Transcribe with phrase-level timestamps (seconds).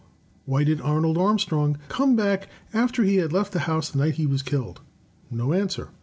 [0.45, 4.25] Why did Arnold Armstrong come back after he had left the house the night he
[4.25, 4.81] was killed?
[5.29, 5.89] No answer.